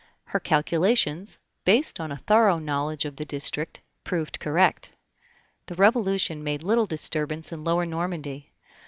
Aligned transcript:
Her 0.23 0.39
calculations, 0.39 1.37
based 1.63 1.99
on 1.99 2.11
a 2.11 2.17
thorough 2.17 2.57
knowledge 2.57 3.05
of 3.05 3.17
the 3.17 3.23
district, 3.23 3.81
proved 4.03 4.39
correct. 4.39 4.89
The 5.67 5.75
Revolution 5.75 6.43
made 6.43 6.63
little 6.63 6.87
disturbance 6.87 7.51
in 7.51 7.63
Lower 7.63 7.85
Normandy. 7.85 8.51